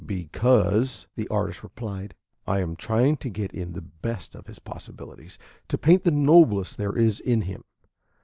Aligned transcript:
"Because," 0.03 1.05
the 1.15 1.27
artist 1.27 1.61
replied, 1.61 2.15
"I 2.47 2.59
am 2.59 2.75
trying 2.75 3.17
to 3.17 3.29
get 3.29 3.51
in 3.53 3.73
the 3.73 3.83
best 3.83 4.33
of 4.33 4.47
his 4.47 4.57
possibilities; 4.57 5.37
to 5.67 5.77
paint 5.77 6.05
the 6.05 6.09
noblest 6.09 6.79
there 6.79 6.97
is 6.97 7.19
in 7.19 7.41
him. 7.41 7.63